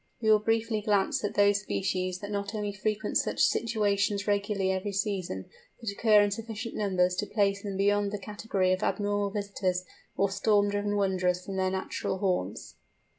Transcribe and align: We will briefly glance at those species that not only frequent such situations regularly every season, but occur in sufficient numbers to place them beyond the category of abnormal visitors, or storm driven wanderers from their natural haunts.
We 0.19 0.31
will 0.31 0.39
briefly 0.39 0.81
glance 0.81 1.23
at 1.23 1.35
those 1.35 1.61
species 1.61 2.21
that 2.21 2.31
not 2.31 2.55
only 2.55 2.73
frequent 2.73 3.19
such 3.19 3.39
situations 3.43 4.25
regularly 4.25 4.71
every 4.71 4.93
season, 4.93 5.45
but 5.79 5.91
occur 5.91 6.23
in 6.23 6.31
sufficient 6.31 6.73
numbers 6.73 7.13
to 7.17 7.27
place 7.27 7.61
them 7.61 7.77
beyond 7.77 8.09
the 8.11 8.17
category 8.17 8.73
of 8.73 8.81
abnormal 8.81 9.29
visitors, 9.29 9.85
or 10.17 10.31
storm 10.31 10.71
driven 10.71 10.95
wanderers 10.95 11.45
from 11.45 11.55
their 11.57 11.69
natural 11.69 12.17
haunts. 12.17 12.77